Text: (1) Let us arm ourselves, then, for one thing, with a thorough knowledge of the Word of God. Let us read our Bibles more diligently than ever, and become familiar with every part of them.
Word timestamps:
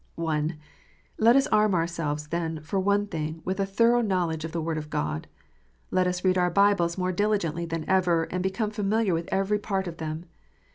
(1) 0.15 0.57
Let 1.19 1.35
us 1.35 1.45
arm 1.49 1.75
ourselves, 1.75 2.29
then, 2.29 2.61
for 2.61 2.79
one 2.79 3.05
thing, 3.05 3.39
with 3.45 3.59
a 3.59 3.67
thorough 3.67 4.01
knowledge 4.01 4.43
of 4.43 4.51
the 4.51 4.59
Word 4.59 4.79
of 4.79 4.89
God. 4.89 5.27
Let 5.91 6.07
us 6.07 6.25
read 6.25 6.39
our 6.39 6.49
Bibles 6.49 6.97
more 6.97 7.11
diligently 7.11 7.67
than 7.67 7.87
ever, 7.87 8.23
and 8.31 8.41
become 8.41 8.71
familiar 8.71 9.13
with 9.13 9.29
every 9.31 9.59
part 9.59 9.85
of 9.87 9.97
them. 9.97 10.25